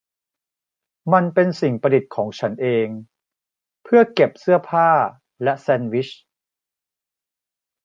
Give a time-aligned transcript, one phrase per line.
[1.13, 2.87] มันเป็นสิ่งประดิษฐ์ของฉันเอง
[3.83, 4.89] เพื่อเก็บเสื้อผ้า
[5.43, 6.09] และแซนด์วิช